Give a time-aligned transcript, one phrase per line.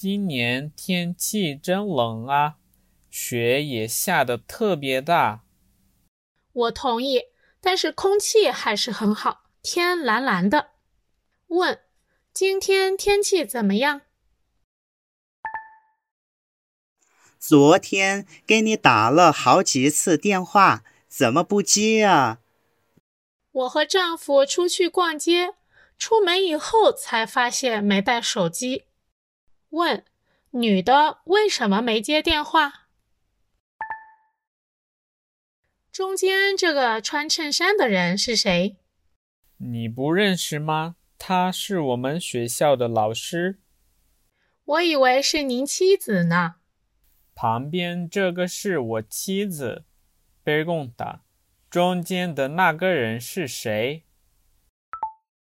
[0.00, 2.54] 今年天气真冷啊，
[3.10, 5.42] 雪也下得特别大。
[6.52, 7.22] 我同意，
[7.60, 10.68] 但是空气还是很好，天蓝蓝的。
[11.48, 11.80] 问：
[12.32, 14.02] 今天天气怎么样？
[17.40, 22.38] 昨天给你打了好几次电话，怎么不接啊？
[23.50, 25.56] 我和丈夫出去逛街，
[25.98, 28.84] 出门以后才发现没带手机。
[29.70, 30.04] 问：
[30.50, 32.88] 女的为什么没接电话？
[35.92, 38.76] 中间这个穿衬衫的人是谁？
[39.58, 40.96] 你不认识吗？
[41.18, 43.58] 他是我们学校的老师。
[44.64, 46.56] 我以为是您妻子呢。
[47.34, 49.84] 旁边这个是我妻子，
[50.44, 51.22] 贝贡达。
[51.68, 54.04] 中间的那个人是谁？